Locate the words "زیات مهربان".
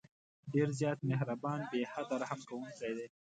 0.79-1.59